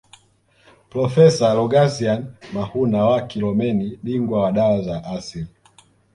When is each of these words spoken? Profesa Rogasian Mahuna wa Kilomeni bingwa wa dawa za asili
Profesa 0.89 1.53
Rogasian 1.53 2.31
Mahuna 2.53 3.05
wa 3.05 3.21
Kilomeni 3.21 3.99
bingwa 4.03 4.41
wa 4.43 4.51
dawa 4.51 4.81
za 4.81 5.03
asili 5.03 5.47